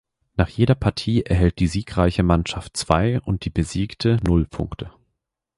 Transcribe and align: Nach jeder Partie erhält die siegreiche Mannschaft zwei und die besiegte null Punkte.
Nach 0.35 0.49
jeder 0.49 0.73
Partie 0.73 1.21
erhält 1.27 1.59
die 1.59 1.67
siegreiche 1.67 2.23
Mannschaft 2.23 2.75
zwei 2.75 3.21
und 3.21 3.45
die 3.45 3.51
besiegte 3.51 4.17
null 4.25 4.47
Punkte. 4.47 4.91